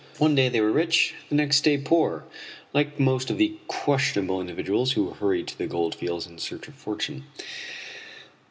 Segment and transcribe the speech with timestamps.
[0.17, 2.23] One day they were rich, the next day poor,
[2.73, 6.67] like most of the questionable individuals who had hurried to the gold fields in search
[6.67, 7.25] of fortune.